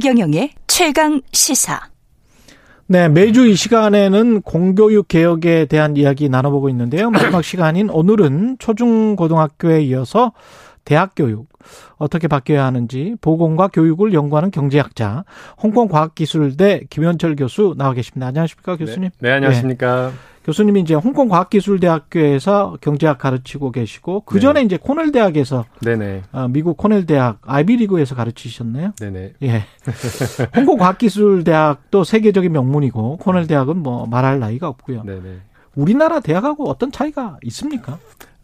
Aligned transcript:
최경영의 0.00 0.50
최강 0.68 1.20
시사. 1.32 1.80
네, 2.86 3.08
매주 3.08 3.48
이 3.48 3.56
시간에는 3.56 4.42
공교육 4.42 5.08
개혁에 5.08 5.64
대한 5.64 5.96
이야기 5.96 6.28
나눠보고 6.28 6.68
있는데요. 6.68 7.10
마지막 7.10 7.42
시간인 7.42 7.90
오늘은 7.90 8.58
초중고등학교에 8.60 9.82
이어서 9.82 10.32
대학 10.88 11.12
교육 11.14 11.50
어떻게 11.98 12.28
바뀌어야 12.28 12.64
하는지 12.64 13.14
보건과 13.20 13.68
교육을 13.68 14.14
연구하는 14.14 14.50
경제학자 14.50 15.26
홍콩 15.62 15.86
과학기술대 15.86 16.84
김현철 16.88 17.36
교수 17.36 17.74
나와 17.76 17.92
계십니다. 17.92 18.28
안녕하십니까 18.28 18.76
교수님? 18.76 19.10
네, 19.18 19.28
네 19.28 19.34
안녕하십니까? 19.34 20.06
네. 20.06 20.12
교수님이 20.44 20.80
이제 20.80 20.94
홍콩 20.94 21.28
과학기술대학교에서 21.28 22.78
경제학 22.80 23.18
가르치고 23.18 23.70
계시고 23.70 24.22
그 24.22 24.40
전에 24.40 24.60
네. 24.60 24.64
이제 24.64 24.78
코넬 24.78 25.12
대학에서 25.12 25.66
네네. 25.82 26.22
어, 26.32 26.48
미국 26.48 26.78
코넬 26.78 27.04
대학 27.04 27.38
아이비리그에서 27.42 28.14
가르치셨네요. 28.14 28.92
네네. 28.98 29.34
예. 29.42 29.64
홍콩 30.56 30.78
과학기술대학도 30.78 32.02
세계적인 32.02 32.50
명문이고 32.50 33.18
코넬 33.18 33.46
대학은 33.46 33.76
뭐 33.76 34.06
말할 34.06 34.40
나이가 34.40 34.68
없고요. 34.68 35.02
네네. 35.02 35.36
우리나라 35.74 36.20
대학하고 36.20 36.66
어떤 36.70 36.90
차이가 36.90 37.36
있습니까? 37.42 37.98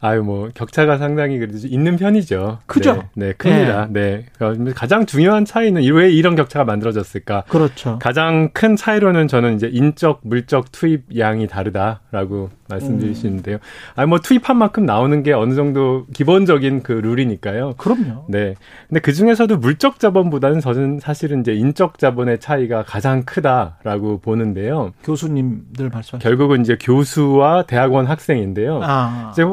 아유 0.05 0.23
뭐 0.23 0.51
격차가 0.53 0.99
상당히 0.99 1.39
그래도 1.39 1.57
있는 1.67 1.97
편이죠. 1.97 2.59
크죠. 2.67 3.05
네, 3.15 3.29
네 3.29 3.33
큽니다. 3.33 3.89
네. 3.91 4.27
네. 4.39 4.73
가장 4.75 5.07
중요한 5.07 5.47
차이는 5.47 5.83
왜 5.95 6.11
이런 6.13 6.37
격차가 6.37 6.67
만들어졌을까? 6.67 7.45
그렇죠. 7.49 7.99
가장 8.03 8.51
큰 8.53 8.77
차이로는 8.77 9.29
저는 9.29 9.55
이제 9.55 9.67
인적 9.73 10.21
물적 10.23 10.73
투입 10.73 11.05
양이 11.17 11.47
다르다라고 11.47 12.51
말씀드릴 12.69 13.15
수 13.15 13.27
음. 13.27 13.31
있는데요. 13.31 13.59
아니 13.95 14.09
뭐 14.09 14.19
투입한 14.19 14.57
만큼 14.57 14.87
나오는 14.87 15.23
게 15.23 15.33
어느 15.33 15.55
정도 15.55 16.07
기본적인 16.13 16.83
그 16.83 16.93
룰이니까요. 16.93 17.75
그럼요. 17.77 18.27
네. 18.29 18.55
근데 18.89 19.01
그 19.01 19.13
중에서도 19.13 19.57
물적 19.57 19.99
자본보다는 19.99 20.61
저는 20.61 21.01
사실은 21.01 21.41
이제 21.41 21.53
인적 21.53 21.99
자본의 21.99 22.41
차이가 22.41 22.83
가장 22.83 23.23
크다라고 23.25 24.19
보는데요. 24.19 24.93
교수님들 25.03 25.91
말씀. 25.91 26.19
결국은 26.19 26.61
이제 26.61 26.77
교수와 26.81 27.65
대학원 27.65 28.07
학생인데요. 28.07 28.81
아. 28.83 29.31
이제 29.33 29.45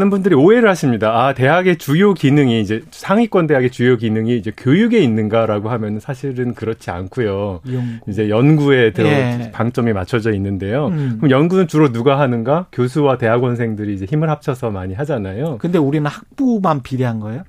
많은 0.00 0.10
분들이 0.10 0.34
오해를 0.34 0.68
하십니다. 0.70 1.10
아 1.10 1.34
대학의 1.34 1.76
주요 1.76 2.14
기능이 2.14 2.60
이제 2.60 2.82
상위권 2.90 3.46
대학의 3.46 3.70
주요 3.70 3.96
기능이 3.96 4.36
이제 4.36 4.50
교육에 4.56 4.98
있는가라고 5.00 5.68
하면 5.68 6.00
사실은 6.00 6.54
그렇지 6.54 6.90
않고요. 6.90 7.60
연구. 7.68 8.10
이제 8.10 8.28
연구에 8.30 8.92
들어 8.92 9.08
예. 9.08 9.50
방점이 9.52 9.92
맞춰져 9.92 10.32
있는데요. 10.32 10.86
음. 10.88 11.18
그럼 11.18 11.30
연구는 11.30 11.68
주로 11.68 11.92
누가 11.92 12.18
하는가? 12.18 12.66
교수와 12.72 13.18
대학원생들이 13.18 13.94
이제 13.94 14.06
힘을 14.08 14.30
합쳐서 14.30 14.70
많이 14.70 14.94
하잖아요. 14.94 15.58
근데 15.58 15.78
우리는 15.78 16.06
학부만 16.06 16.82
비례한 16.82 17.20
거예요? 17.20 17.42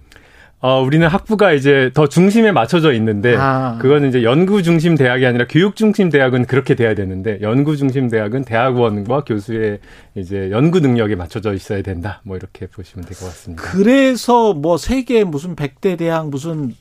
어, 0.64 0.80
우리는 0.84 1.08
학부가 1.08 1.54
이제 1.54 1.90
더 1.96 2.08
중심에 2.08 2.52
맞춰져 2.52 2.94
있는데, 2.94 3.36
아. 3.36 3.80
그거는 3.82 4.10
이제 4.10 4.22
연구 4.22 4.62
중심 4.62 4.96
대학이 4.96 5.26
아니라 5.26 5.46
교육 5.50 5.76
중심 5.76 6.10
대학은 6.10 6.46
그렇게 6.46 6.76
돼야 6.76 6.94
되는데, 6.94 7.40
연구 7.42 7.76
중심 7.76 8.10
대학은 8.10 8.44
대학원과 8.44 9.24
교수의 9.24 9.80
이제 10.16 10.52
연구 10.52 10.80
능력에 10.80 11.16
맞춰져 11.16 11.54
있어야 11.54 11.82
된다. 11.82 12.22
뭐 12.24 12.38
이렇게 12.38 12.68
보시면 12.68 13.06
될 13.06 13.18
것 13.18 13.26
같습니다. 13.26 13.64
그래서 13.64 14.54
뭐 14.54 14.78
세계 14.78 15.24
무슨 15.24 15.56
백대 15.56 15.96
대학 15.96 16.30
무슨 16.30 16.76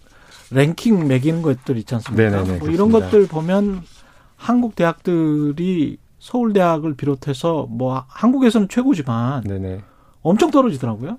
랭킹 0.50 1.09
매기는 1.09 1.41
것들 1.41 1.78
있지 1.78 1.94
않습니까? 1.94 2.22
네네네, 2.42 2.59
뭐 2.59 2.69
이런 2.69 2.91
것들 2.92 3.28
보면 3.28 3.81
한국 4.37 4.77
대학들이 4.77 5.97
서울대학을 6.19 6.97
비롯해서 6.97 7.67
뭐 7.70 8.05
한국에서는 8.09 8.69
최고지만 8.69 9.44
네네. 9.44 9.81
엄청 10.22 10.50
떨어지더라고요. 10.50 11.19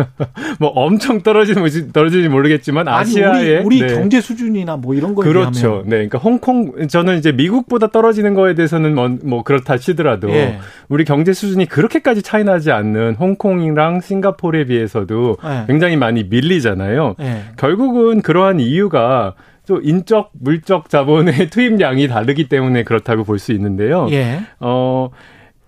뭐 0.58 0.70
엄청 0.70 1.20
떨어지는 1.22 1.92
떨어지지 1.92 2.28
모르겠지만 2.28 2.88
아시아의 2.88 3.56
아니, 3.56 3.64
우리, 3.64 3.80
우리 3.80 3.86
네. 3.86 3.94
경제 3.94 4.20
수준이나 4.20 4.76
뭐 4.76 4.94
이런 4.94 5.14
거에 5.14 5.26
그렇죠. 5.28 5.60
비하면. 5.60 5.82
네, 5.84 5.90
그러니까 5.90 6.18
홍콩 6.18 6.88
저는 6.88 7.18
이제 7.18 7.30
미국보다 7.30 7.88
떨어지는 7.88 8.34
거에 8.34 8.54
대해서는 8.54 8.94
뭐, 8.96 9.08
뭐 9.22 9.42
그렇다 9.44 9.78
치더라도 9.78 10.28
예. 10.30 10.58
우리 10.88 11.04
경제 11.04 11.32
수준이 11.32 11.66
그렇게까지 11.66 12.22
차이 12.22 12.42
나지 12.42 12.72
않는 12.72 13.14
홍콩이랑 13.14 14.00
싱가포르에 14.00 14.64
비해서도 14.64 15.36
예. 15.44 15.64
굉장히 15.68 15.96
많이 15.96 16.24
밀리잖아요. 16.24 17.14
예. 17.20 17.42
결국은 17.56 18.22
그러한 18.22 18.58
이유가 18.58 19.34
또 19.68 19.80
인적 19.80 20.30
물적 20.32 20.88
자본의 20.90 21.50
투입량이 21.54 22.08
다르기 22.08 22.48
때문에 22.48 22.82
그렇다고 22.82 23.22
볼 23.22 23.38
수 23.38 23.52
있는데요. 23.52 24.08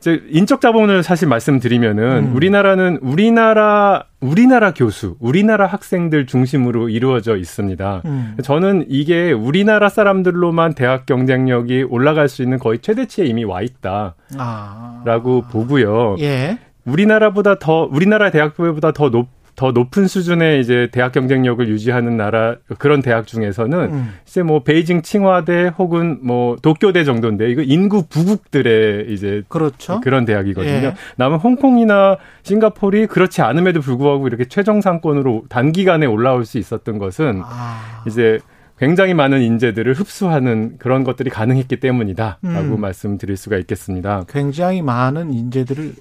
예. 0.07 0.13
어 0.13 0.19
인적 0.29 0.61
자본을 0.61 1.03
사실 1.03 1.29
말씀드리면은 1.29 2.31
음. 2.31 2.37
우리나라는 2.37 2.99
우리나라 3.03 4.05
우리나라 4.21 4.73
교수, 4.73 5.17
우리나라 5.21 5.67
학생들 5.67 6.27
중심으로 6.27 6.89
이루어져 6.89 7.37
있습니다. 7.37 8.03
음. 8.07 8.37
저는 8.43 8.87
이게 8.89 9.33
우리나라 9.33 9.89
사람들로만 9.89 10.75
대학 10.75 11.05
경쟁력이 11.07 11.85
올라갈 11.85 12.29
수 12.29 12.43
있는 12.43 12.59
거의 12.59 12.79
최대치에 12.79 13.27
이미 13.27 13.45
와 13.45 13.61
있다라고 13.61 14.15
아. 14.39 15.49
보고요. 15.51 16.17
예. 16.21 16.59
우리나라보다 16.85 17.59
더 17.59 17.89
우리나라 17.91 18.31
대학교보다 18.31 18.93
더 18.93 19.11
높, 19.11 19.29
더 19.57 19.71
높은 19.71 20.09
수준의 20.09 20.61
이제 20.61 20.89
대학 20.91 21.13
경쟁력을 21.13 21.67
유지하는 21.69 22.17
나라 22.17 22.57
그런 22.79 23.03
대학 23.03 23.27
중에서는 23.27 23.79
음. 23.79 24.13
이제 24.27 24.43
뭐 24.43 24.63
베이징 24.63 25.03
칭화대 25.03 25.73
혹은 25.79 26.19
뭐 26.23 26.57
도쿄대 26.61 27.05
정도인데 27.05 27.51
이거 27.51 27.63
인구 27.63 28.07
부국들의 28.09 29.13
이제 29.13 29.43
그렇죠. 29.49 30.01
그런 30.01 30.25
대학이거든요. 30.25 30.89
예. 30.89 30.95
남은 31.17 31.39
홍콩이나 31.39 32.19
싱가포르이 32.43 33.07
그렇지 33.07 33.43
않음에도 33.43 33.81
불구하고 33.81 34.27
이렇게 34.27 34.47
최정 34.47 34.81
상권으로 34.81 35.45
단기간에 35.49 36.07
올라올 36.07 36.45
수 36.45 36.59
있었던 36.59 36.99
것은 36.99 37.43
아. 37.45 38.03
이제 38.07 38.41
굉장히 38.79 39.15
많은 39.15 39.41
인재들을 39.41 39.95
흡수하는 39.95 40.77
그런 40.79 41.05
것들이 41.05 41.31
가능했기 41.31 41.77
때문이다라고 41.77 42.41
음. 42.45 42.81
말씀드릴 42.81 43.37
수가 43.37 43.57
있겠습니다. 43.59 44.25
굉장히 44.29 44.83
많은 44.83 45.33
인재들을 45.33 45.93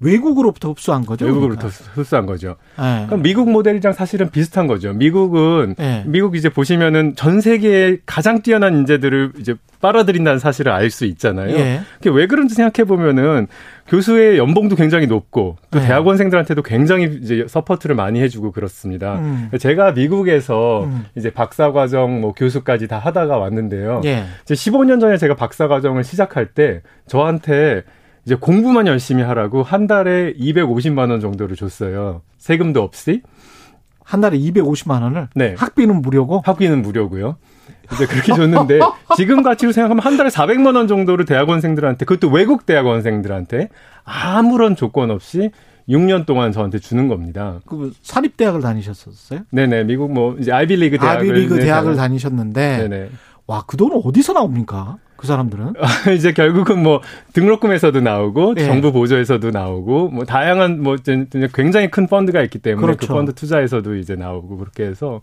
외국으로부터 0.00 0.68
흡수한 0.70 1.04
거죠. 1.04 1.24
외국으로부터 1.26 1.68
그러니까. 1.68 1.92
흡수한 1.94 2.26
거죠. 2.26 2.56
네. 2.78 3.04
그럼 3.06 3.22
미국 3.22 3.50
모델이랑 3.50 3.92
사실은 3.92 4.30
비슷한 4.30 4.66
거죠. 4.66 4.92
미국은 4.92 5.74
네. 5.76 6.04
미국 6.06 6.36
이제 6.36 6.48
보시면은 6.48 7.14
전 7.16 7.40
세계에 7.40 7.98
가장 8.06 8.42
뛰어난 8.42 8.74
인재들을 8.78 9.32
이제 9.38 9.54
빨아들인다는 9.80 10.38
사실을 10.38 10.72
알 10.72 10.88
수 10.90 11.04
있잖아요. 11.04 11.54
네. 11.54 11.80
그게 11.98 12.08
왜 12.10 12.26
그런지 12.26 12.54
생각해 12.54 12.86
보면은 12.86 13.46
교수의 13.88 14.38
연봉도 14.38 14.74
굉장히 14.74 15.06
높고 15.06 15.56
또 15.70 15.78
네. 15.78 15.86
대학원생들한테도 15.86 16.62
굉장히 16.62 17.18
이제 17.22 17.44
support를 17.46 17.94
많이 17.94 18.20
해주고 18.22 18.52
그렇습니다. 18.52 19.16
음. 19.18 19.50
제가 19.58 19.92
미국에서 19.92 20.84
음. 20.84 21.04
이제 21.14 21.30
박사과정 21.30 22.22
뭐 22.22 22.32
교수까지 22.32 22.88
다 22.88 22.98
하다가 22.98 23.36
왔는데요. 23.36 24.00
예. 24.06 24.24
이제 24.44 24.54
15년 24.54 24.98
전에 25.00 25.18
제가 25.18 25.34
박사과정을 25.34 26.04
시작할 26.04 26.46
때 26.46 26.80
저한테 27.06 27.82
이제 28.28 28.34
공부만 28.34 28.86
열심히 28.86 29.22
하라고 29.22 29.62
한 29.62 29.86
달에 29.86 30.34
250만 30.34 31.10
원 31.10 31.18
정도를 31.18 31.56
줬어요. 31.56 32.20
세금도 32.36 32.82
없이. 32.82 33.22
한 34.04 34.20
달에 34.20 34.36
250만 34.38 35.00
원을? 35.00 35.28
네. 35.34 35.54
학비는 35.56 36.02
무료고? 36.02 36.42
학비는 36.44 36.82
무료고요. 36.82 37.36
이제 37.94 38.04
그렇게 38.04 38.34
줬는데 38.34 38.80
지금 39.16 39.42
가치로 39.42 39.72
생각하면 39.72 40.02
한 40.04 40.18
달에 40.18 40.28
400만 40.28 40.76
원 40.76 40.88
정도를 40.88 41.24
대학원생들한테 41.24 42.04
그것도 42.04 42.30
외국 42.30 42.66
대학원생들한테 42.66 43.70
아무런 44.04 44.76
조건 44.76 45.10
없이 45.10 45.50
6년 45.88 46.26
동안 46.26 46.52
저한테 46.52 46.80
주는 46.80 47.08
겁니다. 47.08 47.60
그 47.64 47.94
사립 48.02 48.36
대학을 48.36 48.60
다니셨었어요? 48.60 49.40
네네 49.50 49.84
미국 49.84 50.12
뭐 50.12 50.36
이제 50.38 50.52
아이비리그 50.52 50.98
대학을 50.98 51.18
아이비리그 51.20 51.60
대학을 51.60 51.96
다니셨는데 51.96 52.88
네네. 52.88 53.08
와 53.46 53.62
그 53.66 53.78
돈은 53.78 54.02
어디서 54.04 54.34
나옵니까? 54.34 54.98
그 55.18 55.26
사람들은 55.26 55.74
이제 56.16 56.32
결국은 56.32 56.80
뭐 56.80 57.02
등록금에서도 57.32 58.00
나오고 58.00 58.54
네. 58.54 58.64
정부 58.64 58.92
보조에서도 58.92 59.50
나오고 59.50 60.10
뭐 60.10 60.24
다양한 60.24 60.80
뭐 60.80 60.96
굉장히 61.52 61.90
큰 61.90 62.06
펀드가 62.06 62.40
있기 62.42 62.60
때문에 62.60 62.80
그 62.80 62.86
그렇죠. 62.86 63.08
그 63.08 63.14
펀드 63.14 63.32
투자에서도 63.34 63.96
이제 63.96 64.14
나오고 64.14 64.58
그렇게 64.58 64.84
해서 64.84 65.20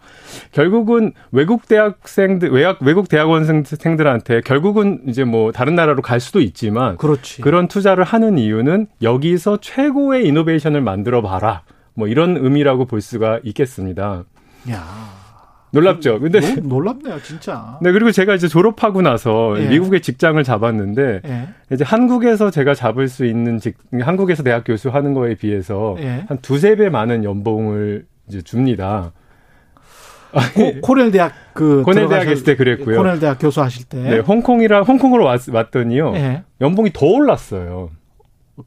결국은 0.52 1.14
외국 1.32 1.70
대학생들 1.70 2.52
외학 2.52 2.82
외국 2.82 3.08
대학원생들한테 3.08 4.42
결국은 4.42 5.02
이제 5.08 5.24
뭐 5.24 5.54
다른 5.54 5.76
나라로 5.76 6.02
갈 6.02 6.20
수도 6.20 6.42
있지만 6.42 6.98
그렇지. 6.98 7.42
그런 7.42 7.70
투자를 7.70 8.04
하는 8.04 8.38
이유는 8.38 8.88
여기서 9.02 9.60
최고의 9.62 10.28
이노베이션을 10.28 10.82
만들어 10.82 11.22
봐라 11.22 11.62
뭐 11.94 12.10
이런 12.10 12.36
의미라고 12.36 12.84
볼 12.86 13.00
수가 13.00 13.40
있겠습니다. 13.46 14.26
야. 14.72 15.15
놀랍죠. 15.76 16.20
근데 16.20 16.40
놀랍네요, 16.62 17.22
진짜. 17.22 17.78
네, 17.84 17.92
그리고 17.92 18.12
제가 18.12 18.34
이제 18.36 18.48
졸업하고 18.48 19.02
나서 19.02 19.56
예. 19.60 19.68
미국의 19.68 20.02
직장을 20.02 20.42
잡았는데 20.44 21.22
예. 21.26 21.48
이제 21.72 21.84
한국에서 21.84 22.50
제가 22.50 22.74
잡을 22.74 23.08
수 23.10 23.26
있는 23.26 23.60
직 23.60 23.78
한국에서 24.00 24.44
대학 24.44 24.64
교수 24.64 24.90
하는 24.90 25.14
거에 25.14 25.36
비해서 25.36 25.96
예. 26.00 26.26
한 26.28 26.38
두세 26.40 26.76
배 26.76 26.90
많은 26.90 27.24
연봉을 27.24 28.06
이제 28.28 28.42
줍니다. 28.42 29.12
코, 30.54 30.82
코넬 30.82 31.12
대학 31.12 31.32
그 31.54 31.84
코넬 31.86 32.10
대학 32.10 32.30
있을 32.30 32.44
때 32.44 32.56
그랬고요. 32.56 32.98
코넬 32.98 33.20
대학 33.20 33.38
교수 33.40 33.62
하실 33.62 33.86
때. 33.86 33.98
네, 33.98 34.20
홍콩이라 34.20 34.84
홍콩으로 34.84 35.26
왔, 35.26 35.48
왔더니요. 35.50 36.14
예. 36.16 36.44
연봉이 36.62 36.92
더 36.94 37.06
올랐어요. 37.06 37.90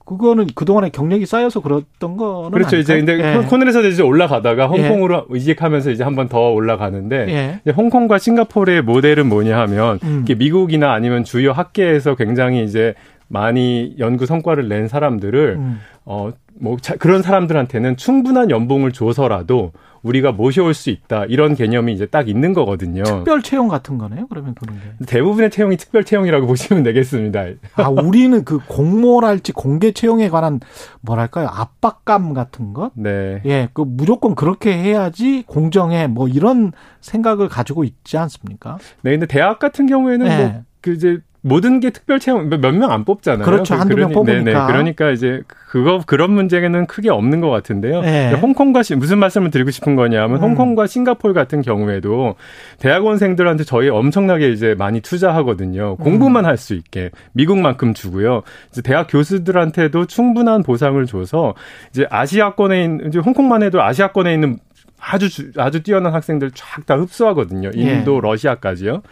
그거는 0.05 0.49
그동안에 0.55 0.91
경력이 0.91 1.25
쌓여서 1.27 1.61
그랬던 1.61 2.17
거는 2.19 2.51
그렇죠. 2.51 2.77
아닐까요? 2.77 2.81
이제 2.81 2.97
근데 2.97 3.39
예. 3.39 3.43
코넬에서 3.47 3.83
이제 3.87 4.03
올라가다가 4.03 4.67
홍콩으로 4.67 5.27
예. 5.33 5.39
이직하면서 5.39 5.91
이제 5.91 6.05
한 6.05 6.15
번 6.15 6.29
더 6.29 6.51
올라가는데 6.51 7.61
예. 7.67 7.71
홍콩과 7.73 8.19
싱가포르의 8.19 8.83
모델은 8.83 9.29
뭐냐 9.29 9.59
하면 9.61 9.99
음. 10.03 10.25
미국이나 10.37 10.93
아니면 10.93 11.25
주요 11.25 11.53
학계에서 11.53 12.17
굉장히 12.17 12.65
이제 12.65 12.95
많이 13.29 13.95
연구 13.99 14.27
성과를 14.27 14.69
낸 14.69 14.89
사람들을 14.89 15.55
음. 15.59 15.81
어뭐 16.05 16.77
그런 16.99 17.23
사람들한테는 17.23 17.97
충분한 17.97 18.51
연봉을 18.51 18.93
줘서라도 18.93 19.73
우리가 20.03 20.33
모셔올 20.33 20.75
수 20.75 20.91
있다 20.91 21.25
이런 21.27 21.55
개념이 21.55 21.93
이제 21.93 22.07
딱 22.07 22.29
있는 22.29 22.53
거거든요. 22.53 23.03
특별 23.03 23.43
채용 23.43 23.69
같은 23.69 23.99
거네요. 23.99 24.27
그러면 24.29 24.55
그런 24.55 24.77
게 24.77 25.05
대부분의 25.07 25.51
채용이 25.51 25.77
특별 25.77 26.05
채용이라고 26.05 26.47
보시면 26.49 26.83
되겠습니다. 26.83 27.47
아 27.75 27.89
우리는 27.89 28.45
그 28.45 28.59
공모랄지 28.67 29.53
공개 29.53 29.93
채용에 29.93 30.29
관한 30.29 30.61
뭐랄까요 31.01 31.49
압박감 31.49 32.35
같은 32.35 32.73
것. 32.73 32.93
네. 32.95 33.43
예, 33.47 33.69
그 33.73 33.83
무조건 33.83 34.35
그렇게 34.35 34.73
해야지 34.77 35.45
공정해 35.47 36.07
뭐 36.07 36.29
이런 36.29 36.73
생각을 37.01 37.49
가지고 37.49 37.85
있지 37.85 38.17
않습니까? 38.19 38.79
네, 39.03 39.13
근데 39.13 39.27
대학 39.27 39.59
같은 39.59 39.87
경우에는 39.87 40.27
네. 40.27 40.65
뭐그 40.83 40.97
이제 40.97 41.19
모든 41.49 41.81
게 41.81 41.91
특별 41.91 42.21
채용 42.21 42.49
몇 42.49 42.61
명 42.73 42.91
안 42.93 43.05
뽑잖아요. 43.05 43.45
그렇죠. 43.45 43.75
그 43.75 43.81
한두 43.81 43.97
명 43.97 44.13
뽑으니까. 44.13 44.45
네네. 44.45 44.67
그러니까 44.67 45.11
이제 45.11 45.43
그거 45.69 46.01
그런 46.07 46.31
문제는 46.33 46.87
크게 46.87 47.11
없는 47.11 47.41
것 47.41 47.51
같은데요. 47.51 48.01
네. 48.01 48.33
홍콩과 48.33 48.83
무슨 48.97 49.19
말씀을 49.19 49.51
드리고 49.51 49.71
싶은 49.71 49.97
거냐면 49.97 50.39
음. 50.39 50.43
홍콩과 50.43 50.87
싱가폴 50.87 51.35
같은 51.35 51.61
경우에도 51.63 52.37
대학원생들한테 52.79 53.65
저희 53.65 53.89
엄청나게 53.89 54.51
이제 54.51 54.75
많이 54.79 55.01
투자하거든요. 55.01 55.97
공부만 55.97 56.45
음. 56.45 56.49
할수 56.49 56.75
있게 56.75 57.11
미국만큼 57.33 57.93
주고요. 57.95 58.43
이제 58.71 58.81
대학 58.83 59.09
교수들한테도 59.11 60.07
충분한 60.07 60.63
보상을 60.63 61.05
줘서 61.07 61.55
이제 61.91 62.07
아시아권에 62.11 62.85
있는 62.85 63.09
이제 63.09 63.19
홍콩만 63.19 63.63
해도 63.63 63.83
아시아권에 63.83 64.33
있는 64.33 64.59
아주 65.01 65.29
아주 65.57 65.83
뛰어난 65.83 66.13
학생들 66.15 66.51
쫙 66.53 66.85
다 66.87 66.97
흡수하거든요. 66.97 67.71
인도, 67.75 68.17
예. 68.17 68.21
러시아까지요. 68.21 69.03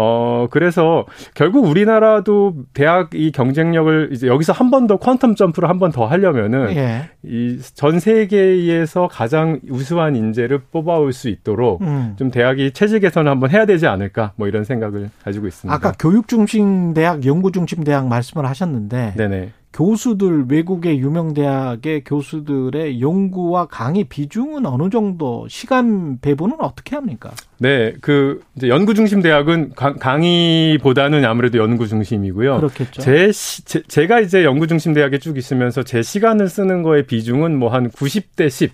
어 0.00 0.46
그래서 0.50 1.04
결국 1.34 1.66
우리나라도 1.66 2.54
대학 2.72 3.10
이 3.14 3.32
경쟁력을 3.32 4.10
이제 4.12 4.26
여기서 4.28 4.52
한 4.52 4.70
번 4.70 4.86
더 4.86 4.96
퀀텀 4.98 5.36
점프를 5.36 5.68
한 5.68 5.78
번 5.78 5.90
더 5.92 6.06
하려면은 6.06 6.74
예. 6.76 7.10
이전 7.24 7.98
세계에서 8.00 9.08
가장 9.08 9.60
우수한 9.70 10.14
인재를 10.16 10.60
뽑아올 10.70 11.12
수 11.12 11.28
있도록 11.28 11.82
음. 11.82 12.14
좀 12.18 12.30
대학이 12.30 12.72
체질 12.72 13.00
개선을 13.00 13.30
한번 13.30 13.50
해야 13.50 13.66
되지 13.66 13.86
않을까 13.86 14.32
뭐 14.36 14.46
이런 14.48 14.64
생각을 14.64 15.10
가지고 15.24 15.46
있습니다. 15.48 15.74
아까 15.74 15.92
교육 15.98 16.28
중심 16.28 16.94
대학, 16.94 17.24
연구 17.26 17.50
중심 17.52 17.82
대학 17.84 18.06
말씀을 18.06 18.46
하셨는데 18.46 19.14
네네. 19.16 19.50
교수들 19.78 20.46
외국의 20.48 20.98
유명 20.98 21.34
대학의 21.34 22.02
교수들의 22.04 23.00
연구와 23.00 23.66
강의 23.66 24.02
비중은 24.02 24.66
어느 24.66 24.90
정도 24.90 25.46
시간 25.48 26.18
배분은 26.20 26.56
어떻게 26.58 26.96
합니까? 26.96 27.30
네, 27.58 27.94
그 28.00 28.40
이제 28.56 28.68
연구 28.68 28.94
중심 28.94 29.22
대학은 29.22 29.74
강 29.76 30.24
의보다는 30.24 31.24
아무래도 31.24 31.58
연구 31.58 31.86
중심이고요. 31.86 32.56
그렇겠죠. 32.56 33.02
제, 33.02 33.30
제 33.30 33.82
제가 33.86 34.18
이제 34.18 34.42
연구 34.42 34.66
중심 34.66 34.94
대학에 34.94 35.18
쭉 35.18 35.38
있으면서 35.38 35.84
제 35.84 36.02
시간을 36.02 36.48
쓰는 36.48 36.82
거의 36.82 37.06
비중은 37.06 37.56
뭐 37.56 37.68
한 37.68 37.90
90대 37.90 38.48
10 38.48 38.72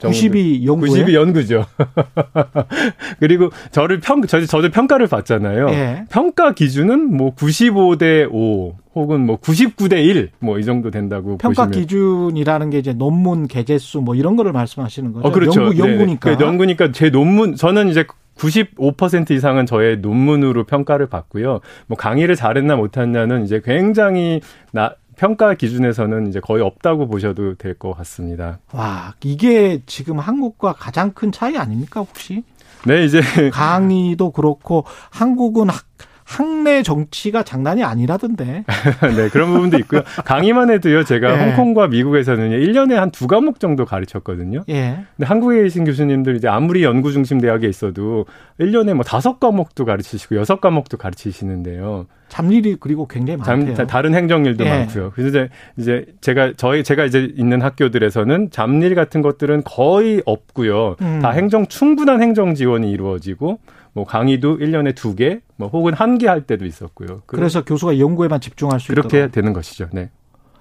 90이 0.00 0.64
연구에 0.66 0.90
90이 0.90 1.14
연구죠. 1.14 1.64
그리고 3.18 3.50
저를 3.70 4.00
평 4.00 4.22
저, 4.26 4.44
저도 4.44 4.70
평가를 4.70 5.06
받잖아요. 5.06 5.68
예. 5.70 6.04
평가 6.10 6.52
기준은 6.52 7.16
뭐 7.16 7.34
95대 7.34 8.28
5 8.30 8.76
혹은 8.94 9.26
뭐 9.26 9.38
99대 9.38 10.04
1 10.04 10.30
뭐 10.40 10.58
이 10.58 10.64
정도 10.64 10.90
된다고 10.90 11.36
평가 11.38 11.66
보시면. 11.66 11.80
기준이라는 11.86 12.70
게 12.70 12.78
이제 12.78 12.92
논문 12.92 13.46
개재수 13.46 14.00
뭐 14.00 14.14
이런 14.14 14.36
거를 14.36 14.52
말씀하시는 14.52 15.12
거죠. 15.12 15.26
어, 15.28 15.32
그렇죠. 15.32 15.64
연구 15.64 15.78
연구니까. 15.78 16.36
네. 16.36 16.44
연구니까 16.44 16.92
제 16.92 17.10
논문 17.10 17.54
저는 17.56 17.88
이제 17.88 18.04
95% 18.38 19.30
이상은 19.30 19.64
저의 19.64 19.98
논문으로 19.98 20.64
평가를 20.64 21.06
받고요. 21.08 21.60
뭐 21.86 21.96
강의를 21.96 22.36
잘했나 22.36 22.76
못했냐는 22.76 23.44
이제 23.44 23.62
굉장히 23.64 24.40
나 24.72 24.94
평가 25.16 25.54
기준에서는 25.54 26.26
이제 26.28 26.40
거의 26.40 26.62
없다고 26.62 27.08
보셔도 27.08 27.54
될 27.54 27.74
것 27.78 27.92
같습니다. 27.94 28.58
와, 28.72 29.14
이게 29.22 29.82
지금 29.86 30.18
한국과 30.18 30.72
가장 30.74 31.12
큰 31.12 31.30
차이 31.32 31.56
아닙니까, 31.58 32.00
혹시? 32.00 32.42
네, 32.86 33.04
이제 33.04 33.20
강의도 33.52 34.30
그렇고 34.30 34.84
한국은 35.10 35.68
학 35.70 35.84
학내 36.26 36.82
정치가 36.82 37.44
장난이 37.44 37.84
아니라던데. 37.84 38.64
네, 39.16 39.28
그런 39.30 39.52
부분도 39.52 39.78
있고요. 39.78 40.02
강의만 40.24 40.70
해도요, 40.70 41.04
제가 41.04 41.32
예. 41.32 41.44
홍콩과 41.50 41.86
미국에서는 41.86 42.50
1년에 42.50 42.94
한 42.94 43.06
두 43.16 43.28
과목 43.28 43.60
정도 43.60 43.84
가르쳤거든요. 43.86 44.64
예. 44.68 44.98
근데 45.16 45.26
한국에 45.26 45.62
계신 45.62 45.84
교수님들 45.84 46.36
이제 46.36 46.48
아무리 46.48 46.82
연구 46.82 47.12
중심 47.12 47.40
대학에 47.40 47.66
있어도 47.68 48.26
1년에 48.60 48.92
뭐 48.94 49.04
다섯 49.04 49.38
과목도 49.40 49.84
가르치시고 49.84 50.36
여섯 50.36 50.60
과목도 50.60 50.96
가르치시는데요. 50.98 52.06
잡일이 52.28 52.76
그리고 52.80 53.06
굉장히 53.06 53.38
많대요. 53.38 53.74
잠, 53.74 53.86
다른 53.86 54.12
행정일도 54.14 54.64
예. 54.64 54.68
많고요. 54.68 55.12
그래서 55.14 55.28
이제, 55.28 55.48
이제 55.78 56.06
제가 56.20 56.54
저희 56.56 56.82
제가 56.82 57.04
이제 57.04 57.30
있는 57.36 57.62
학교들에서는 57.62 58.50
잡일 58.50 58.94
같은 58.96 59.22
것들은 59.22 59.62
거의 59.64 60.20
없고요. 60.26 60.96
음. 61.00 61.20
다 61.22 61.30
행정 61.30 61.66
충분한 61.66 62.20
행정 62.20 62.54
지원이 62.54 62.90
이루어지고 62.90 63.60
뭐 63.96 64.04
강의도 64.04 64.58
1년에 64.58 64.94
2개, 64.94 65.40
뭐 65.56 65.68
혹은 65.68 65.94
한 65.94 66.18
개 66.18 66.28
할 66.28 66.42
때도 66.42 66.66
있었고요. 66.66 67.22
그래서 67.24 67.64
교수가 67.64 67.98
연구에만 67.98 68.42
집중할 68.42 68.78
수 68.78 68.88
그렇게 68.88 69.16
있도록. 69.16 69.32
되는 69.32 69.52
것이죠. 69.54 69.88
네. 69.90 70.10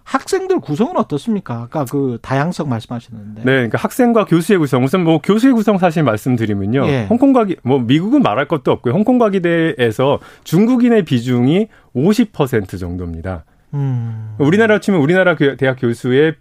학생들 0.05 0.61
구성은 0.61 0.95
어떻습니까? 0.97 1.63
아까 1.63 1.83
그 1.83 2.17
다양성 2.21 2.69
말씀하셨는데. 2.69 3.41
네, 3.41 3.51
그러니까 3.51 3.77
학생과 3.79 4.23
교수의 4.25 4.59
구성. 4.59 4.83
우선 4.85 5.03
뭐 5.03 5.19
교수의 5.19 5.51
구성 5.53 5.77
사실 5.79 6.03
말씀드리면요. 6.03 6.87
예. 6.87 7.07
홍콩 7.09 7.33
과기 7.33 7.57
뭐 7.63 7.79
미국은 7.79 8.21
말할 8.21 8.47
것도 8.47 8.71
없고요. 8.71 8.93
홍콩 8.93 9.17
과기대에서 9.17 10.19
중국인의 10.45 11.03
비중이 11.03 11.67
50% 11.95 12.79
정도입니다. 12.79 13.43
음. 13.73 14.35
우리나라 14.37 14.79
치면 14.79 15.01
우리나라 15.01 15.35
대학 15.57 15.75
교수의 15.81 16.35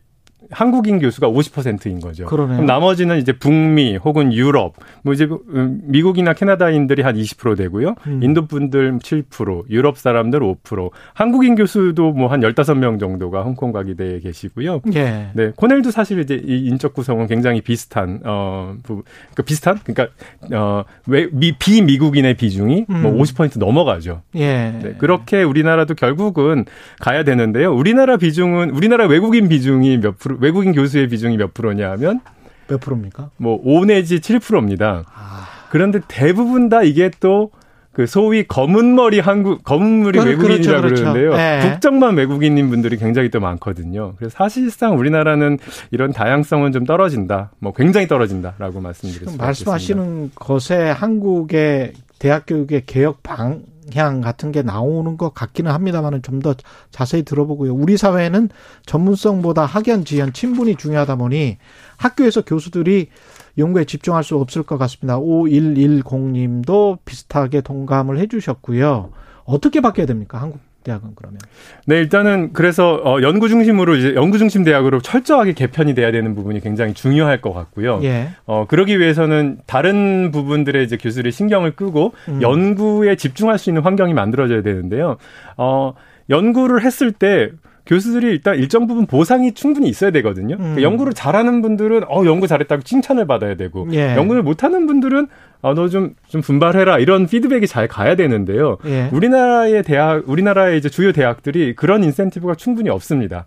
한국인 0.50 0.98
교수가 0.98 1.28
50%인 1.28 2.00
거죠. 2.00 2.26
그러네요. 2.26 2.56
그럼 2.56 2.66
나머지는 2.66 3.18
이제 3.18 3.32
북미 3.32 3.96
혹은 3.96 4.32
유럽, 4.32 4.74
뭐 5.02 5.14
이제 5.14 5.26
음, 5.54 5.80
미국이나 5.84 6.34
캐나다인들이 6.34 7.02
한 7.02 7.16
20% 7.16 7.56
되고요. 7.56 7.94
음. 8.06 8.22
인도 8.22 8.46
분들 8.46 8.98
7%, 8.98 9.70
유럽 9.70 9.96
사람들 9.96 10.40
5%, 10.40 10.90
한국인 11.14 11.54
교수도 11.54 12.12
뭐 12.12 12.34
한 12.34 12.40
15명 12.40 12.98
정도가 12.98 13.42
홍콩 13.42 13.72
과기대에 13.72 14.18
계시고요. 14.20 14.80
예. 14.94 15.28
네. 15.34 15.52
코넬도 15.54 15.90
사실 15.90 16.18
이제 16.18 16.40
이 16.44 16.66
인적 16.66 16.92
구성은 16.94 17.28
굉장히 17.28 17.60
비슷한 17.60 18.20
어그 18.24 19.02
비슷한 19.44 19.78
그러니까 19.84 20.12
어왜 20.50 21.28
비미국인의 21.58 22.34
비중이 22.34 22.86
뭐 22.88 23.12
음. 23.12 23.18
뭐50% 23.18 23.58
넘어가죠. 23.58 24.22
예. 24.34 24.78
네. 24.82 24.94
그렇게 24.98 25.42
우리나라도 25.42 25.94
결국은 25.94 26.64
가야 27.00 27.22
되는데요. 27.22 27.72
우리나라 27.72 28.16
비중은 28.16 28.70
우리나라 28.70 29.06
외국인 29.06 29.48
비중이 29.48 29.98
몇 29.98 30.18
프로 30.18 30.33
외국인 30.40 30.72
교수의 30.72 31.08
비중이 31.08 31.36
몇 31.36 31.54
프로냐 31.54 31.90
하면 31.92 32.20
몇 32.68 32.80
프로입니까? 32.80 33.30
뭐 33.36 33.60
5 33.62 33.84
내지 33.84 34.20
7%입니다. 34.20 35.04
아. 35.14 35.48
그런데 35.70 36.00
대부분 36.08 36.68
다 36.68 36.82
이게 36.82 37.10
또 37.20 37.50
그 37.94 38.06
소위 38.06 38.42
검은 38.42 38.96
머리 38.96 39.20
한국 39.20 39.62
검은 39.62 40.02
머리 40.02 40.18
그, 40.18 40.26
외국인이라고 40.26 40.82
그렇죠, 40.82 41.04
그렇죠. 41.04 41.12
그러는데요. 41.12 41.36
네. 41.36 41.70
국적만 41.70 42.16
외국인인 42.16 42.68
분들이 42.68 42.96
굉장히 42.96 43.30
또 43.30 43.38
많거든요. 43.38 44.14
그래서 44.18 44.34
사실상 44.36 44.98
우리나라는 44.98 45.58
이런 45.92 46.12
다양성은 46.12 46.72
좀 46.72 46.84
떨어진다. 46.84 47.52
뭐 47.60 47.72
굉장히 47.72 48.08
떨어진다라고 48.08 48.80
수 48.92 49.36
말씀하시는 49.38 50.32
것에 50.34 50.90
한국의 50.90 51.92
대학 52.18 52.46
교육의 52.46 52.82
개혁 52.86 53.22
방 53.22 53.62
방향 53.92 54.20
같은 54.20 54.52
게 54.52 54.62
나오는 54.62 55.16
것 55.16 55.34
같기는 55.34 55.70
합니다만은 55.70 56.22
좀 56.22 56.40
더 56.44 56.54
자세히 56.90 57.22
들어보고요. 57.22 57.72
우리 57.74 57.96
사회는 57.96 58.50
전문성보다 58.84 59.64
학연, 59.64 60.04
지연, 60.04 60.32
친분이 60.32 60.76
중요하다 60.76 61.16
보니 61.16 61.56
학교에서 61.96 62.42
교수들이 62.42 63.08
연구에 63.56 63.84
집중할 63.84 64.24
수 64.24 64.36
없을 64.36 64.62
것 64.62 64.76
같습니다. 64.78 65.18
5110님도 65.18 66.98
비슷하게 67.04 67.62
동감을 67.62 68.18
해 68.18 68.26
주셨고요. 68.26 69.10
어떻게 69.44 69.80
바뀌어야 69.80 70.06
됩니까? 70.06 70.40
한국 70.42 70.60
대학은 70.84 71.10
그러면? 71.16 71.38
네, 71.86 71.98
일단은 71.98 72.52
그래서 72.52 73.00
어 73.04 73.20
연구 73.22 73.48
중심으로 73.48 73.96
이제 73.96 74.14
연구 74.14 74.38
중심 74.38 74.62
대학으로 74.62 75.00
철저하게 75.00 75.54
개편이 75.54 75.94
돼야 75.94 76.12
되는 76.12 76.34
부분이 76.34 76.60
굉장히 76.60 76.94
중요할 76.94 77.40
것 77.40 77.52
같고요. 77.52 78.00
예. 78.04 78.28
어 78.44 78.66
그러기 78.68 79.00
위해서는 79.00 79.58
다른 79.66 80.30
부분들의 80.30 80.84
이제 80.84 80.96
교수들이 80.96 81.32
신경을 81.32 81.72
끄고 81.72 82.12
음. 82.28 82.40
연구에 82.40 83.16
집중할 83.16 83.58
수 83.58 83.70
있는 83.70 83.82
환경이 83.82 84.14
만들어져야 84.14 84.62
되는데요. 84.62 85.16
어 85.56 85.94
연구를 86.30 86.82
했을 86.82 87.12
때 87.12 87.50
교수들이 87.86 88.28
일단 88.28 88.56
일정 88.56 88.86
부분 88.86 89.06
보상이 89.06 89.52
충분히 89.52 89.88
있어야 89.88 90.10
되거든요. 90.12 90.56
음. 90.58 90.76
연구를 90.80 91.12
잘하는 91.12 91.60
분들은 91.60 92.04
어 92.08 92.24
연구 92.24 92.46
잘했다고 92.46 92.82
칭찬을 92.82 93.26
받아야 93.26 93.56
되고 93.56 93.86
예. 93.92 94.16
연구를 94.16 94.42
못하는 94.42 94.86
분들은 94.86 95.28
어너좀좀 95.60 96.14
좀 96.28 96.40
분발해라 96.40 96.98
이런 96.98 97.26
피드백이 97.26 97.66
잘 97.66 97.86
가야 97.86 98.16
되는데요. 98.16 98.78
예. 98.86 99.10
우리나라의 99.12 99.82
대학 99.82 100.28
우리나라의 100.28 100.78
이제 100.78 100.88
주요 100.88 101.12
대학들이 101.12 101.74
그런 101.74 102.02
인센티브가 102.04 102.54
충분히 102.54 102.88
없습니다. 102.88 103.44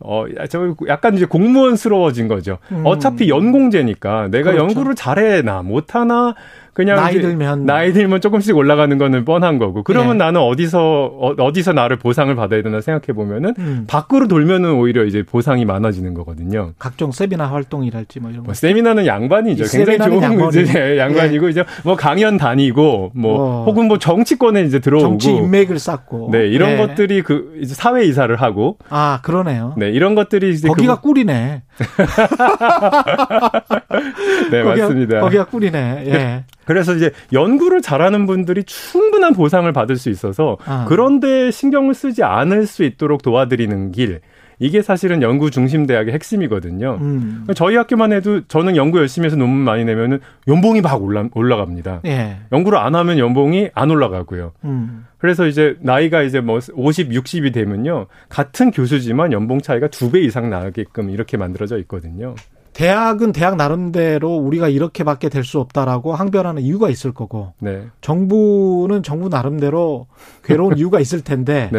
어, 0.00 0.24
저 0.48 0.74
약간 0.86 1.14
이제 1.14 1.26
공무원스러워진 1.26 2.28
거죠. 2.28 2.58
음. 2.70 2.82
어차피 2.84 3.28
연공제니까 3.28 4.28
내가 4.28 4.52
그렇죠. 4.52 4.64
연구를 4.64 4.94
잘해나 4.94 5.62
못하나 5.62 6.34
그냥 6.78 6.94
나이 6.94 7.20
들면 7.20 7.66
나이 7.66 7.92
들면 7.92 8.20
조금씩 8.20 8.56
올라가는 8.56 8.96
거는 8.96 9.24
뻔한 9.24 9.58
거고 9.58 9.82
그러면 9.82 10.16
네. 10.16 10.24
나는 10.26 10.40
어디서 10.40 11.34
어, 11.36 11.52
디서 11.52 11.72
나를 11.72 11.96
보상을 11.96 12.32
받아야 12.36 12.62
되나 12.62 12.80
생각해 12.80 13.16
보면은 13.16 13.54
음. 13.58 13.84
밖으로 13.88 14.28
돌면은 14.28 14.74
오히려 14.74 15.04
이제 15.04 15.24
보상이 15.24 15.64
많아지는 15.64 16.14
거거든요. 16.14 16.74
각종 16.78 17.10
세미나 17.10 17.46
활동이랄지 17.46 18.20
뭐 18.20 18.30
이런 18.30 18.44
뭐 18.44 18.54
세미나는 18.54 19.06
양반이죠. 19.06 19.64
굉장히 19.64 19.98
좋은 19.98 20.22
양반이. 20.22 20.62
이제 20.62 20.98
양반이고 20.98 21.46
예. 21.46 21.50
이제 21.50 21.64
뭐 21.82 21.96
강연 21.96 22.36
다니고 22.36 23.10
뭐 23.12 23.40
어. 23.40 23.64
혹은 23.64 23.88
뭐 23.88 23.98
정치권에 23.98 24.62
이제 24.62 24.78
들어오고 24.78 25.08
정치 25.08 25.32
인맥을 25.32 25.80
쌓고 25.80 26.28
네 26.30 26.46
이런 26.46 26.74
예. 26.74 26.76
것들이 26.76 27.22
그 27.22 27.58
이제 27.60 27.74
사회 27.74 28.04
이사를 28.04 28.34
하고 28.36 28.78
아 28.88 29.18
그러네요. 29.24 29.74
네 29.76 29.87
이런 29.92 30.14
것들이 30.14 30.52
이제 30.52 30.68
거기가 30.68 30.96
그... 30.96 31.02
꿀이네. 31.02 31.62
네 34.50 34.62
거기가, 34.62 34.86
맞습니다. 34.86 35.20
거기가 35.20 35.44
꿀이네. 35.46 36.04
예. 36.06 36.44
그래서 36.64 36.94
이제 36.94 37.12
연구를 37.32 37.80
잘하는 37.80 38.26
분들이 38.26 38.62
충분한 38.64 39.32
보상을 39.32 39.70
받을 39.72 39.96
수 39.96 40.10
있어서 40.10 40.58
아. 40.66 40.84
그런데 40.88 41.50
신경을 41.50 41.94
쓰지 41.94 42.22
않을 42.22 42.66
수 42.66 42.84
있도록 42.84 43.22
도와드리는 43.22 43.92
길. 43.92 44.20
이게 44.58 44.82
사실은 44.82 45.22
연구 45.22 45.50
중심 45.50 45.86
대학의 45.86 46.12
핵심이거든요. 46.14 46.98
음. 47.00 47.46
저희 47.54 47.76
학교만 47.76 48.12
해도 48.12 48.40
저는 48.46 48.76
연구 48.76 48.98
열심히 48.98 49.26
해서 49.26 49.36
논문 49.36 49.58
많이 49.58 49.84
내면은 49.84 50.20
연봉이 50.48 50.80
막 50.80 51.02
올라 51.02 51.24
올라갑니다. 51.32 52.00
예. 52.06 52.38
연구를 52.52 52.78
안 52.78 52.94
하면 52.94 53.18
연봉이 53.18 53.68
안 53.74 53.90
올라가고요. 53.90 54.52
음. 54.64 55.06
그래서 55.18 55.46
이제 55.46 55.76
나이가 55.80 56.22
이제 56.22 56.40
뭐 56.40 56.58
50, 56.74 57.10
60이 57.10 57.52
되면요. 57.52 58.06
같은 58.28 58.70
교수지만 58.70 59.32
연봉 59.32 59.60
차이가 59.60 59.88
두 59.88 60.10
배 60.10 60.20
이상 60.20 60.48
나게끔 60.50 61.10
이렇게 61.10 61.36
만들어져 61.36 61.78
있거든요. 61.80 62.34
대학은 62.78 63.32
대학 63.32 63.56
나름대로 63.56 64.36
우리가 64.36 64.68
이렇게밖에 64.68 65.28
될 65.30 65.42
수 65.48 65.58
없다라고 65.58 66.14
항변하는 66.14 66.62
이유가 66.62 66.88
있을 66.90 67.12
거고 67.12 67.54
네. 67.58 67.86
정부는 68.02 69.02
정부 69.02 69.28
나름대로 69.28 70.06
괴로운 70.44 70.76
이유가 70.78 71.00
있을 71.00 71.22
텐데. 71.24 71.70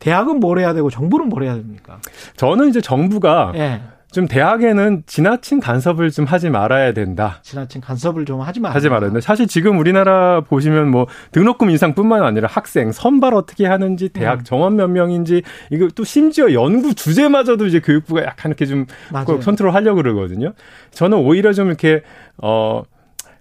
대학은 0.00 0.40
뭘 0.40 0.58
해야 0.58 0.72
되고 0.72 0.88
정부는 0.90 1.28
뭘 1.28 1.44
해야 1.44 1.54
됩니까? 1.54 2.00
저는 2.36 2.68
이제 2.68 2.80
정부가 2.80 3.52
네. 3.52 3.80
좀 4.12 4.26
대학에는 4.26 5.04
지나친 5.06 5.60
간섭을 5.60 6.10
좀 6.10 6.24
하지 6.24 6.50
말아야 6.50 6.92
된다. 6.92 7.38
지나친 7.42 7.80
간섭을 7.80 8.24
좀 8.24 8.40
하지 8.40 8.60
말아야 8.60 8.74
하지 8.74 8.88
말아야 8.88 9.10
된다. 9.10 9.20
사실 9.20 9.46
지금 9.46 9.78
우리나라 9.78 10.40
보시면 10.40 10.90
뭐 10.90 11.06
등록금 11.32 11.70
인상뿐만 11.70 12.22
아니라 12.24 12.48
학생 12.50 12.90
선발 12.92 13.34
어떻게 13.34 13.66
하는지 13.66 14.08
대학 14.08 14.40
음. 14.40 14.44
정원 14.44 14.76
몇 14.76 14.88
명인지 14.88 15.42
이거 15.70 15.88
또 15.94 16.04
심지어 16.04 16.52
연구 16.52 16.94
주제마저도 16.94 17.66
이제 17.66 17.80
교육부가 17.80 18.24
약간 18.24 18.50
이렇게 18.50 18.66
좀 18.66 18.86
컨트롤 19.12 19.72
하려고 19.72 19.96
그러거든요. 19.96 20.54
저는 20.90 21.18
오히려 21.18 21.52
좀 21.52 21.68
이렇게 21.68 22.02
어 22.38 22.82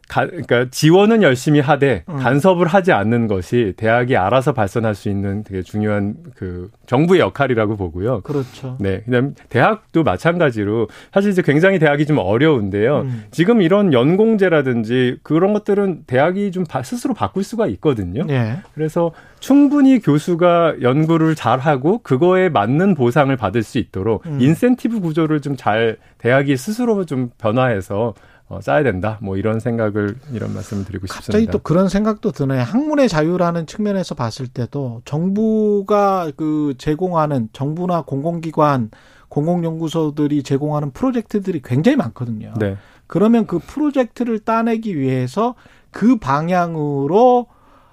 가, 0.10 0.26
그러니까 0.26 0.66
지원은 0.72 1.24
열심히 1.24 1.60
하되 1.60 2.04
음. 2.10 2.18
간섭을 2.18 2.68
하지 2.68 2.92
않는 2.92 3.28
것이 3.28 3.74
대학이 3.78 4.18
알아서 4.18 4.54
발전할 4.54 4.96
수 4.96 5.10
있는 5.10 5.44
되게 5.44 5.62
중요한 5.62 6.16
그 6.36 6.70
정부의 6.88 7.22
역할이라고 7.22 7.78
보고요. 7.78 8.22
그렇죠. 8.22 8.76
네. 8.80 9.02
그다음 9.06 9.36
대학도 9.50 10.04
마찬가지로 10.04 10.88
사실 11.14 11.32
이제 11.32 11.42
굉장히 11.42 11.80
대학이 11.80 12.08
좀 12.08 12.18
어려운데요. 12.18 13.02
음. 13.02 13.24
지금 13.30 13.62
이런 13.62 13.94
연공제라든지 13.94 15.20
그런 15.22 15.54
것들은 15.54 16.04
대학이 16.08 16.52
좀 16.52 16.66
스스로 16.84 17.14
바꿀 17.14 17.44
수가 17.44 17.68
있거든요. 17.68 18.26
네. 18.26 18.58
그래서 18.74 19.12
충분히 19.40 20.00
교수가 20.00 20.82
연구를 20.82 21.36
잘 21.36 21.60
하고 21.60 22.00
그거에 22.00 22.50
맞는 22.50 22.96
보상을 22.96 23.34
받을 23.38 23.64
수 23.64 23.78
있도록 23.78 24.26
음. 24.26 24.42
인센티브 24.42 25.00
구조를 25.00 25.42
좀 25.42 25.60
잘 25.60 25.98
대학이 26.20 26.56
스스로 26.56 27.06
좀 27.06 27.32
변화해서 27.38 28.14
어, 28.50 28.60
짜야 28.60 28.82
된다. 28.82 29.20
뭐 29.22 29.38
이런 29.38 29.60
생각을 29.60 30.16
이런 30.34 30.56
말씀을 30.56 30.84
드리고 30.84 31.04
갑자기 31.04 31.24
싶습니다. 31.24 31.38
갑자기 31.38 31.52
또 31.52 31.60
그런 31.60 31.88
생각도 31.88 32.32
드네. 32.32 32.60
학문의 32.60 33.08
자유라는 33.08 33.68
측면에서 33.68 34.16
봤을 34.16 34.48
때도 34.48 35.04
정부가 35.06 36.32
그 36.36 36.74
제공하는 36.80 37.50
정부나 37.54 38.02
공공기관, 38.02 38.90
공공연구소들이 39.30 40.42
제공하는 40.42 40.90
프로젝트들이 40.92 41.62
굉장히 41.64 41.96
많거든요. 41.96 42.56
네. 42.60 42.78
그러면 43.06 43.46
그 43.46 43.60
프로젝트를 43.60 44.40
따내기 44.40 44.98
위해서 44.98 45.54
그 45.92 46.18
방향으로 46.18 47.48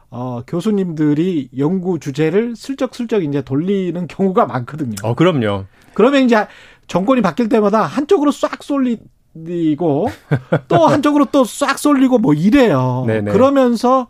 어, 0.08 0.42
교수님들이 0.46 1.50
연구 1.58 1.98
주제를 1.98 2.56
슬쩍슬쩍 2.56 3.25
이제 3.25 3.42
돌리는 3.42 4.06
경우가 4.06 4.46
많거든요. 4.46 4.94
어, 5.02 5.14
그럼요. 5.14 5.66
그러면 5.92 6.22
이제 6.22 6.46
정권이 6.86 7.20
바뀔 7.20 7.50
때마다 7.50 7.82
한쪽으로 7.82 8.30
싹 8.30 8.62
쏠리 8.62 9.00
쏠리고 9.45 10.09
또 10.69 10.87
한쪽으로 10.87 11.26
또 11.26 11.45
싹 11.45 11.78
쏠리고 11.78 12.19
뭐 12.19 12.35
이래요. 12.35 13.05
네네. 13.07 13.33
그러면서 13.33 14.09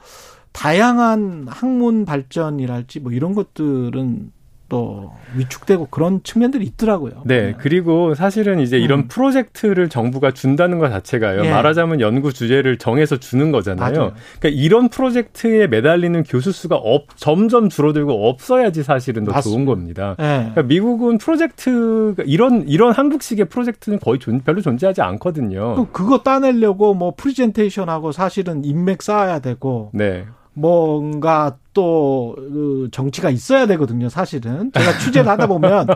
다양한 0.53 1.47
학문 1.49 2.05
발전이랄지 2.05 3.01
뭐 3.01 3.13
이런 3.13 3.35
것들은 3.35 4.33
또 4.69 5.13
위축되고 5.37 5.87
그런 5.91 6.23
측면들이 6.23 6.65
있더라고요. 6.65 7.23
네, 7.25 7.41
네. 7.43 7.55
그리고 7.59 8.15
사실은 8.15 8.59
이제 8.59 8.79
이런 8.79 9.01
음. 9.01 9.09
프로젝트를 9.09 9.89
정부가 9.89 10.33
준다는 10.33 10.79
것 10.79 10.91
자체가요. 10.91 11.45
예. 11.45 11.51
말하자면 11.51 12.01
연구 12.01 12.33
주제를 12.33 12.77
정해서 12.79 13.17
주는 13.17 13.53
거잖아요. 13.53 13.93
맞아요. 13.93 14.13
그러니까 14.39 14.61
이런 14.61 14.89
프로젝트에 14.89 15.69
매달리는 15.69 16.23
교수 16.25 16.51
수가 16.51 16.77
없, 16.77 17.17
점점 17.17 17.69
줄어들고 17.69 18.29
없어야지 18.29 18.83
사실은 18.83 19.25
더 19.25 19.33
맞습니다. 19.33 19.51
좋은 19.51 19.65
겁니다. 19.67 20.17
예. 20.19 20.25
그러니까 20.25 20.63
미국은 20.63 21.19
프로젝트 21.19 22.15
이런 22.27 22.69
이런 22.69 22.93
한국식의 22.93 23.47
프로젝트는 23.47 24.01
거의 24.01 24.19
존, 24.19 24.41
별로 24.41 24.61
존재하지 24.61 25.01
않거든요. 25.03 25.75
또 25.77 25.89
그거 25.93 26.19
따내려고 26.19 26.95
뭐 26.95 27.15
프리젠테이션하고 27.17 28.13
사실은 28.13 28.65
인맥 28.65 29.03
쌓아야 29.03 29.39
되고. 29.39 29.91
네. 29.95 30.25
뭔가 30.59 31.59
또그 31.75 32.89
정치가 32.91 33.29
있어야 33.29 33.67
되거든요, 33.67 34.09
사실은. 34.09 34.73
제가 34.73 34.99
취재를 34.99 35.29
하다 35.31 35.49
보면 35.49 35.87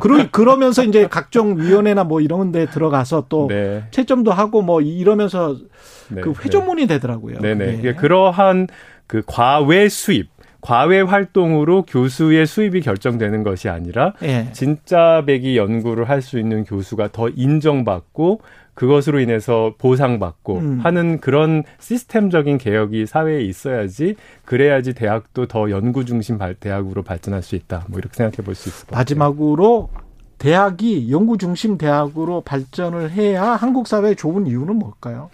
그러, 0.00 0.30
그러면서 0.30 0.84
이제 0.84 1.08
각종 1.08 1.58
위원회나 1.58 2.04
뭐 2.04 2.20
이런 2.20 2.52
데 2.52 2.66
들어가서 2.66 3.26
또 3.28 3.48
네. 3.48 3.82
채점도 3.90 4.30
하고 4.30 4.62
뭐 4.62 4.80
이러면서 4.80 5.56
네. 6.10 6.20
그 6.20 6.32
회전문이 6.32 6.86
되더라고요. 6.86 7.40
네네. 7.40 7.80
네. 7.82 7.94
그러한 7.94 8.68
그 9.08 9.22
과외 9.26 9.88
수입 9.88 10.33
과외 10.64 11.02
활동으로 11.02 11.82
교수의 11.82 12.46
수입이 12.46 12.80
결정되는 12.80 13.42
것이 13.42 13.68
아니라 13.68 14.14
예. 14.22 14.48
진짜 14.52 15.22
배기 15.26 15.58
연구를 15.58 16.08
할 16.08 16.22
수 16.22 16.38
있는 16.38 16.64
교수가 16.64 17.10
더 17.12 17.28
인정받고 17.28 18.40
그것으로 18.72 19.20
인해서 19.20 19.74
보상받고 19.76 20.56
음. 20.58 20.80
하는 20.82 21.20
그런 21.20 21.64
시스템적인 21.80 22.56
개혁이 22.56 23.04
사회에 23.04 23.42
있어야지 23.42 24.16
그래야지 24.46 24.94
대학도 24.94 25.46
더 25.48 25.70
연구 25.70 26.06
중심 26.06 26.38
대학으로 26.58 27.02
발전할 27.02 27.42
수 27.42 27.56
있다. 27.56 27.84
뭐 27.88 27.98
이렇게 27.98 28.14
생각해 28.16 28.36
볼 28.42 28.54
수 28.54 28.70
있을 28.70 28.86
것. 28.86 28.96
마지막으로 28.96 29.90
대학이 30.38 31.12
연구 31.12 31.36
중심 31.36 31.76
대학으로 31.76 32.40
발전을 32.40 33.10
해야 33.10 33.42
한국 33.52 33.86
사회에 33.86 34.14
좋은 34.14 34.46
이유는 34.46 34.76
뭘까요? 34.76 35.28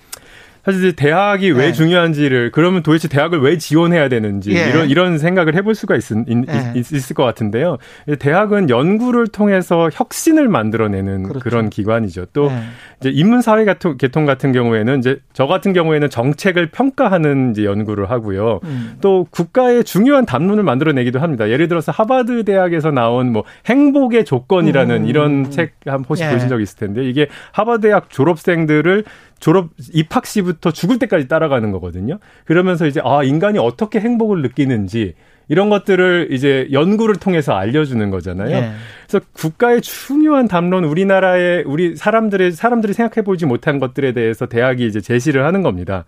사실 0.64 0.94
대학이 0.94 1.50
왜 1.52 1.66
네. 1.66 1.72
중요한지를 1.72 2.50
그러면 2.52 2.82
도대체 2.82 3.08
대학을 3.08 3.40
왜 3.40 3.58
지원해야 3.58 4.08
되는지 4.08 4.52
예. 4.54 4.68
이런 4.68 4.90
이런 4.90 5.18
생각을 5.18 5.54
해볼 5.54 5.74
수가 5.74 5.96
있, 5.96 6.10
있, 6.10 6.28
예. 6.48 6.72
있 6.74 7.10
을 7.10 7.14
것 7.14 7.24
같은데요. 7.24 7.78
대학은 8.18 8.70
연구를 8.70 9.26
통해서 9.28 9.88
혁신을 9.92 10.48
만들어내는 10.48 11.24
그렇죠. 11.24 11.40
그런 11.40 11.70
기관이죠. 11.70 12.26
또 12.32 12.46
예. 12.50 12.60
이제 13.00 13.10
인문사회 13.10 13.64
계통 13.98 14.26
같은 14.26 14.52
경우에는 14.52 14.98
이제 14.98 15.18
저 15.32 15.46
같은 15.46 15.72
경우에는 15.72 16.10
정책을 16.10 16.70
평가하는 16.70 17.52
이제 17.52 17.64
연구를 17.64 18.10
하고요. 18.10 18.60
음. 18.64 18.96
또 19.00 19.26
국가의 19.30 19.84
중요한 19.84 20.26
담론을 20.26 20.62
만들어내기도 20.62 21.18
합니다. 21.20 21.48
예를 21.48 21.68
들어서 21.68 21.92
하버드 21.92 22.44
대학에서 22.44 22.90
나온 22.90 23.32
뭐 23.32 23.44
행복의 23.66 24.24
조건이라는 24.24 25.02
음. 25.02 25.06
이런 25.06 25.50
책 25.50 25.72
한 25.86 26.04
혹시 26.08 26.22
예. 26.24 26.30
보신 26.30 26.48
적 26.48 26.60
있을 26.60 26.78
텐데 26.78 27.08
이게 27.08 27.28
하버드 27.52 27.80
대학 27.80 28.10
졸업생들을 28.10 29.04
졸업 29.40 29.70
입학 29.92 30.26
시부터 30.26 30.70
죽을 30.70 30.98
때까지 30.98 31.26
따라가는 31.26 31.72
거거든요. 31.72 32.18
그러면서 32.44 32.86
이제 32.86 33.00
아 33.02 33.24
인간이 33.24 33.58
어떻게 33.58 33.98
행복을 33.98 34.42
느끼는지 34.42 35.14
이런 35.50 35.68
것들을 35.68 36.28
이제 36.30 36.68
연구를 36.70 37.16
통해서 37.16 37.54
알려주는 37.54 38.08
거잖아요. 38.10 38.48
네. 38.48 38.72
그래서 39.08 39.26
국가의 39.32 39.80
중요한 39.80 40.46
담론 40.46 40.84
우리나라의 40.84 41.64
우리 41.66 41.96
사람들의 41.96 42.52
사람들이 42.52 42.92
생각해 42.92 43.24
보지 43.24 43.46
못한 43.46 43.80
것들에 43.80 44.12
대해서 44.12 44.46
대학이 44.46 44.86
이제 44.86 45.00
제시를 45.00 45.44
하는 45.44 45.62
겁니다. 45.62 46.04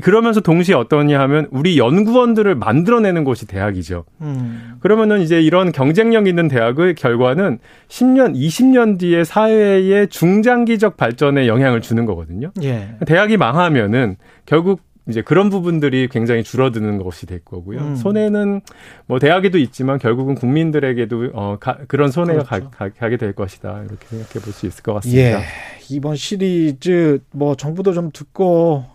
그러면서 0.00 0.40
동시에 0.40 0.76
어떠냐 0.76 1.18
하면 1.22 1.48
우리 1.50 1.76
연구원들을 1.76 2.54
만들어내는 2.54 3.24
곳이 3.24 3.48
대학이죠. 3.48 4.04
음. 4.20 4.76
그러면은 4.78 5.20
이제 5.22 5.42
이런 5.42 5.72
경쟁력 5.72 6.28
있는 6.28 6.46
대학의 6.46 6.94
결과는 6.94 7.58
10년, 7.88 8.36
20년 8.36 9.00
뒤에 9.00 9.24
사회의 9.24 10.06
중장기적 10.06 10.96
발전에 10.96 11.48
영향을 11.48 11.80
주는 11.80 12.06
거거든요. 12.06 12.52
예. 12.62 12.90
대학이 13.06 13.38
망하면은 13.38 14.14
결국 14.46 14.80
이제 15.08 15.20
그런 15.20 15.50
부분들이 15.50 16.08
굉장히 16.08 16.42
줄어드는 16.42 16.96
것이 17.02 17.26
될 17.26 17.44
거고요. 17.44 17.78
음. 17.80 17.96
손해는 17.96 18.62
뭐 19.06 19.18
대학에도 19.18 19.58
있지만 19.58 19.98
결국은 19.98 20.34
국민들에게도 20.34 21.30
어 21.34 21.58
가, 21.60 21.76
그런 21.88 22.10
손해가 22.10 22.44
그렇죠. 22.44 22.70
가, 22.70 22.88
가, 22.88 23.08
게될 23.10 23.34
것이다 23.34 23.82
이렇게 23.82 24.06
생각해 24.06 24.40
볼 24.42 24.52
수 24.54 24.66
있을 24.66 24.82
것 24.82 24.94
같습니다. 24.94 25.40
예. 25.40 25.44
이번 25.90 26.16
시리즈 26.16 27.18
뭐 27.32 27.54
정부도 27.54 27.92
좀 27.92 28.10
듣고 28.12 28.86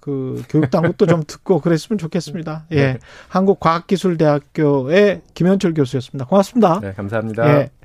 그 0.00 0.42
교육 0.48 0.70
당국도 0.70 1.06
좀 1.06 1.22
듣고 1.26 1.60
그랬으면 1.60 1.98
좋겠습니다. 1.98 2.66
예. 2.72 2.76
네. 2.76 2.98
한국과학기술대학교의 3.28 5.22
김현철 5.34 5.74
교수였습니다. 5.74 6.26
고맙습니다. 6.26 6.80
네, 6.80 6.92
감사합니다. 6.92 7.60
예. 7.60 7.70